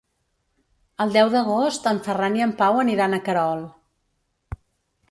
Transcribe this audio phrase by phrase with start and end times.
[1.05, 3.67] El deu d'agost en Ferran i en Pau aniran a Querol.